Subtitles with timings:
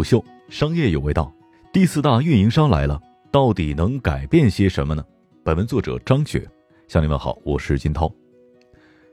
[0.00, 1.30] 虎嗅，商业有味道。
[1.74, 2.98] 第四大运营商来了，
[3.30, 5.04] 到底能改变些什么呢？
[5.44, 6.48] 本文作者张雪，
[6.88, 8.10] 向你问好，我是金涛。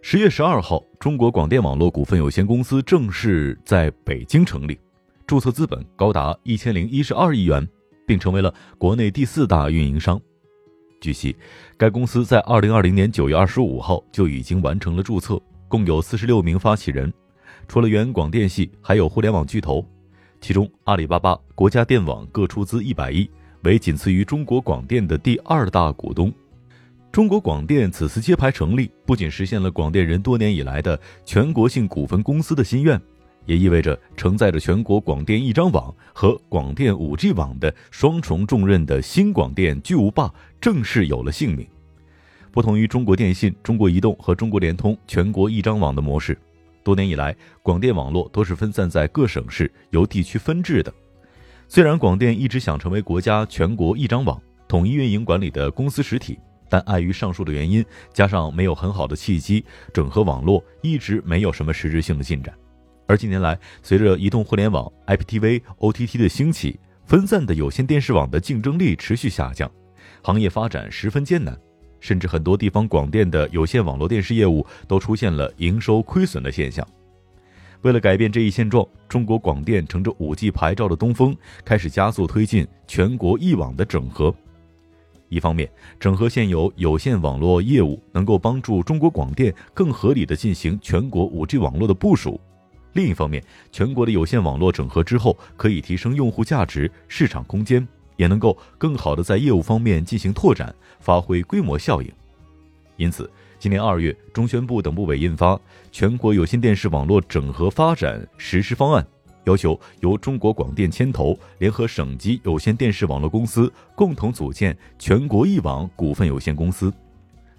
[0.01, 4.79] 十月十二号，中国广电网络股份有限公司正式在北京成立，
[5.25, 7.67] 注册资本高达一千零一十二亿元，
[8.05, 10.17] 并成为了国内第四大运营商。
[11.01, 11.35] 据悉，
[11.75, 17.13] 该公司在二零二零年九月二十五号就已经完成了注册，共有四十六名发起人。
[17.67, 19.85] 除了原广电系，还有互联网巨头，
[20.39, 23.29] 其中阿里巴巴、国家电网各出资一百亿，
[23.63, 26.31] 为仅次于中国广电的第二大股东。
[27.11, 33.01] 中国广电此次揭牌成立，不仅实现了广电人多年以来的全国性股份公司的心愿，
[33.45, 40.31] 也意味着承载着全国广电一张网和广电五 G 网的双重重任的新广电巨无霸
[40.61, 41.67] 正式有了姓名。
[42.51, 46.37] 不同于中国电信、中国移动和中国联通全国一张网的模式。
[46.87, 50.93] 多年以来，广电网络都是分散在各省市，由地区分治的。
[51.67, 56.39] 虽然广电一直想成为国家全国一张网、统一运营管理的公司实体，
[56.69, 62.55] 但碍于上述的原因，加上没有很好的契机整合网络，一直没有什么实质性的进展。
[63.05, 69.69] 而近年来，随着移动互联网、IPTV、OTT 的兴起，分散的有线电视网的竞争力持续下降，
[70.23, 71.59] 行业发展十分艰难。
[71.99, 76.87] 甚至很多地方广电的有线网络电视业务都出现了营收亏损的现象。
[77.83, 84.33] 为了改变这一现状，中国广电乘着五 G 牌照的东风，开始加速推进全国一网的整合。
[85.29, 92.39] 一方面，整合现有有线网络业务，能够帮助中国广电更合理的进行全国五 G 网络的部署；
[92.93, 97.87] 另一方面，全国的有线网络整合之后，可以提升用户价值、市场空间。
[98.17, 102.11] 也能够更好的在业务方面进行拓展，发挥规模效应。
[102.97, 103.29] 因此，
[103.59, 105.55] 今年二月，中宣部等部委印发
[105.91, 109.03] 《全国有线电视网络整合发展实施方案》，
[109.45, 116.91] 要求由中国广电牵头，联合省级有线电视网络公司，共同组建全国一网股份有限公司。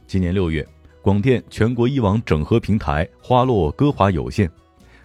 [0.09, 0.67] 今年六月，
[1.01, 4.51] 广电全国一网整合平台花落歌华有线，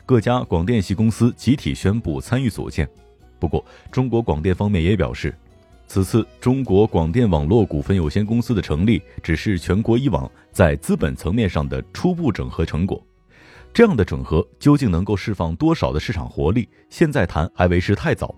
[0.04, 2.90] 各家广电系公司集体宣布参与组建。
[3.38, 5.32] 不过，中国广电方面也表示。
[5.94, 13.00] 此次中国广电网络股份有限公司的成立，只是全国一网在资本层面上的初步整合成果。
[13.72, 18.34] 这样的整合究竟能够释放多少的市场活力，现在谈还为时太早。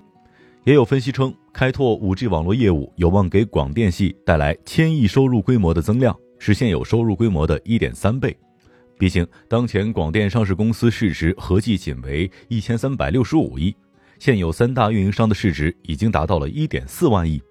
[0.65, 8.35] 也有分析称，开拓五 G 网络业务有望给广电系带来千亿收入规模的增量，是现有收入规模的一点三倍。
[8.99, 13.73] 毕竟，当前广电上市公司市值合计仅为一千三百六十五亿。
[14.19, 17.41] 现有三大运营商的市值已经达到了一点四万亿，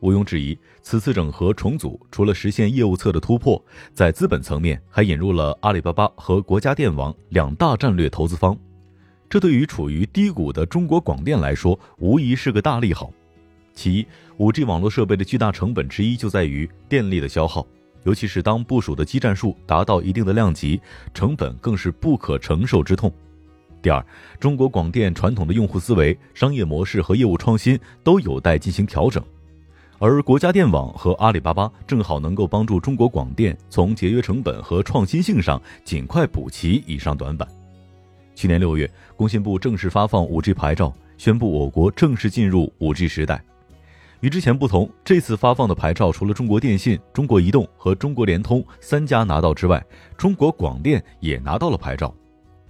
[0.00, 3.62] 毋庸置疑，此次整合重组除了实现业务侧的突破，
[3.94, 8.56] 在资本层面还引入了阿里巴巴和国家电网两大战略投资方，
[9.28, 13.12] 这对于处于低谷的中国广电来说，无疑是个大利好。
[13.72, 14.06] 其一，
[14.36, 17.66] 五 G 网络设备的巨大成本之一就在于电力的消耗，
[18.02, 20.80] 尤其是当部署的基站数达到一定的量级，
[21.14, 23.10] 成本更是不可承受之痛。
[23.82, 24.04] 第二，
[24.38, 29.22] 中国广电传统的用户思维、商业模式和业务创新都有待进行调整，
[29.98, 37.48] 而国家电网和阿里巴巴正好能够帮助中国广电从节约成本和创新性上尽快补齐以上短板。
[38.34, 43.42] 去年六月，工信部正式发放 5G 牌照，宣布我国正式进入 5G 时代。
[44.20, 49.82] 与之前不同，这次发放的牌照除了中国电信、中国移动和中国联通三家拿到之外，
[50.18, 52.14] 中国广电也拿到了牌照。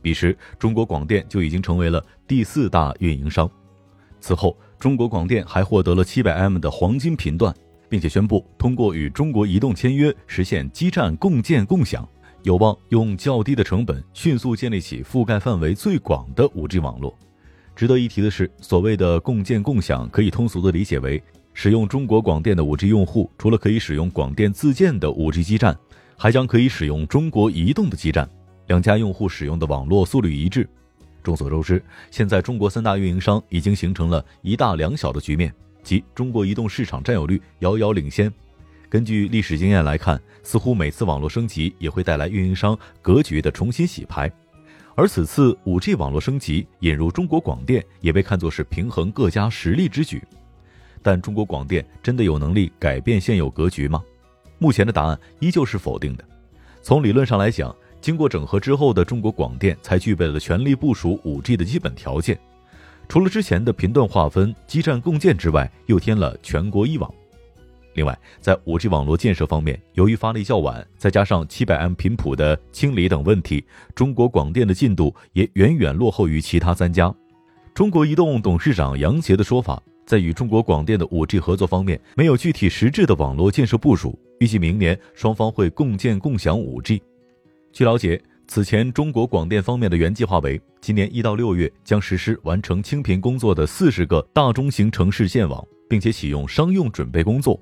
[0.00, 3.50] 彼时，中国广电就已经成为了第四大运营商。
[4.20, 7.54] 此后，中国广电还获得了 700M 的黄金频段，
[7.88, 12.06] 并且宣布通过与中国移动签约，实现基站共建共享，
[12.42, 17.16] 有望用较低的成本迅速建立起覆盖范围最广的 5G 网络。
[17.74, 21.22] 值得一提的是，所谓的共建共享，可以通俗的理解为，
[21.54, 25.74] 使用中国广电的 5G 用户，除了可以使用广电自建的 5G 基站，
[26.16, 28.28] 还将可以使用中国移动的基站。
[28.70, 30.68] 两家用户使用的网络速率一致。
[31.24, 35.52] 众所周知，现在中国三大运营商已经形成了一大两小的局面，
[35.82, 38.32] 即中国移动市场占有率遥遥领先。
[38.88, 44.30] 根据历史经验来看，似乎每次网络升级也会带来运营商格局的重新洗牌。
[44.94, 50.22] 而此次 5G 网络升级引入中国广电，也被看作是平衡各家实力之举。
[51.02, 54.00] 但中国广电真的有能力改变现有格局吗？
[54.60, 56.24] 目前的答案依旧是否定的。
[56.82, 62.38] 从理论上来讲，经过整合之后的中国广电才具备了全力部署 5G 的基本条件，
[63.08, 67.12] 除了之前的频段划分、基站共建之外，又添了全国一网。
[67.94, 73.64] 另外，在 5G 网络建设方面，由于发力较晚，再加上 700M 频谱的清理等问题，
[73.94, 77.12] 中国广电的进度也远远落后于其他三家。
[77.74, 87.00] 中国移动董事长杨杰的说法，在与中国广电的 5G 合作方面没有具体实质的网络建设部署，预计明年双方会共建共享 5G。
[87.72, 97.54] 据了解，此前中国广电方面的原计划为今年一到六月将实施完成清频工作的四十个大中型城市建网，并且启用商用准备工作；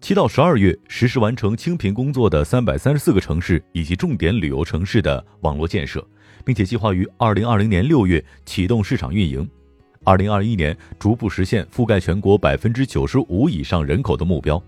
[0.00, 6.06] 七到十二月实施完成清频工作的三百三十四个城市以及重点旅游城市的网络建设，
[6.44, 9.46] 并且计划于二零二零年六月启动市场运营。
[10.04, 14.62] 二零二一年逐步实现覆盖全国百分之九十五以上人口的目标。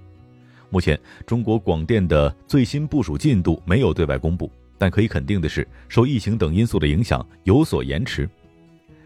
[0.68, 4.50] 目前，中国广电的最新部署进度没有对外公布。
[4.80, 8.26] 但可以肯定的是，受疫情等因素的影响，有所延迟。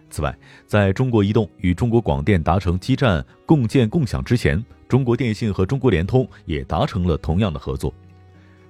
[0.08, 0.32] 此外，
[0.68, 7.92] 在中国移动与中国广电达成基站共建共享之前，中国电信和中国联通也达成了同样的合作。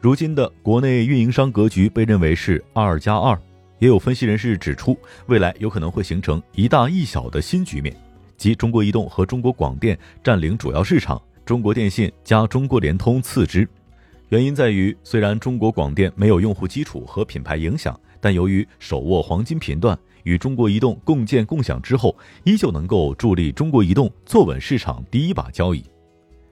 [0.01, 3.39] 如今的国内运营商格局被认为是二加二，
[3.81, 7.95] 也有分析人士指出，未来有可能会形成一大一小的新局面，
[8.39, 13.69] 即中国移动和中国广电占领主要市场，中国电信加中国联通次之。
[14.34, 25.84] 原因在于，虽然中国广电没有用户基础和品牌影响，但由于手握黄金频段，与中国移动共建共享之后，依旧能够助力中国移动坐稳市场第一把交椅。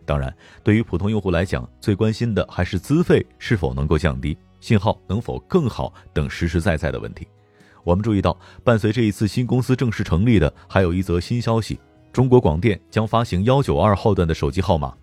[0.06, 0.32] 当然，
[0.62, 7.26] 对于普通用户来讲，最关心的还是资费是否能够降低，信号能否更好等实实在在的问题。
[7.82, 11.81] 我们注意到，伴随这一次新公司正式成立的，还有一则新消息：
[12.12, 14.94] 中国广电将发行幺九二号段的手机号码。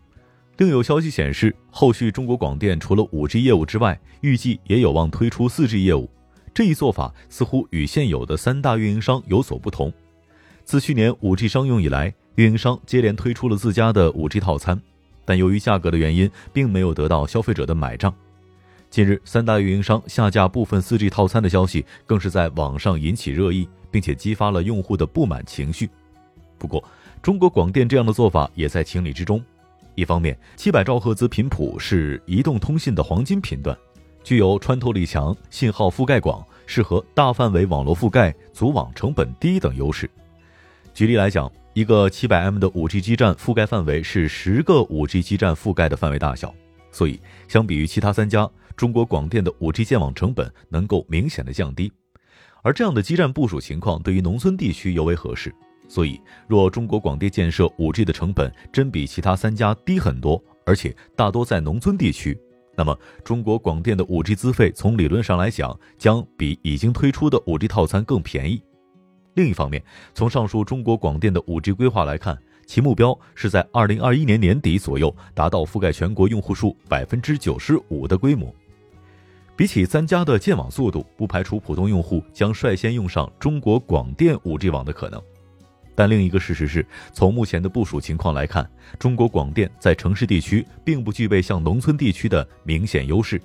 [0.60, 6.10] 另有消息显示，后续中国广电除了 5G 业务之外，预计也有望推出 4G 业务。
[6.54, 9.90] 这一做法似乎与现有的三大运营商有所不同。
[10.66, 14.78] 自去年 5G 商用以来，运营商接连推出了自家的 5G 套餐，
[15.24, 18.14] 但由于价格的原因，并没有得到消费者的买账。
[18.90, 25.90] 近日，三大运营商下架部分 4G 套餐的消息，更是在网上引起热议，并且激发了用户的不满情绪。
[26.58, 26.84] 不过，
[27.22, 29.42] 中国广电这样的做法也在情理之中。
[30.00, 33.78] 一方面，七百兆赫兹频谱是移动通信的黄金频段，
[34.24, 40.10] 具有穿透力强、信号覆盖广、适合大范围网络覆盖、组网成本低等优势。
[40.94, 46.56] 举例来讲，一个七百 m 的五 G 基站覆盖范围是十个五 G 基站覆盖的范围大小，
[46.94, 47.20] 所以
[47.50, 51.92] 相比于其他三家，中国广电的五 G 建网成本能够明显的降低。
[52.62, 55.54] 而这样的基站部署情况，对于农村地区尤为合适。
[55.90, 62.40] 所以，若中国广电建设 5G 的成本真比其他三家低很多，而且大多在农村地区，
[62.78, 68.62] 那么中国广电的 5G 资费从理论上来讲，将比已经推出的 5G 套餐更便宜。
[69.34, 69.84] 另一方面，
[70.14, 72.38] 从上述中国广电的 5G 规划来看，
[72.68, 78.54] 其目标是在2021年年底左右达到覆盖全国用户数百分之九十五的规模。
[79.56, 85.22] 比起三家的建网速度，不排除普通用户将率先用上中国广电 5G 网的可能。
[86.00, 88.66] 但另一个事实是，从目前的部署情况来看，
[88.98, 93.42] 中国广电在城市地区并不具备像农村地区的明显优势，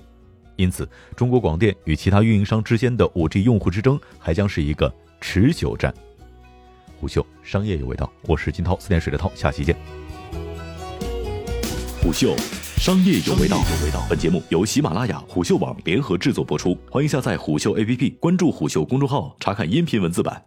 [0.55, 0.87] 因此，
[1.17, 5.93] 中国广电与其他运营商之间的 5G 用户之争还将是一个持久战。
[6.97, 9.75] 虎嗅商业有味道，我是金涛，四点水的涛，下期见。
[12.01, 12.37] 虎嗅
[12.77, 13.61] 商业有味道，
[14.09, 20.41] 本节目由喜马拉雅、虎嗅网联合制作播出，欢迎下载虎嗅 APP，关注虎嗅公众号，查看音频文字版。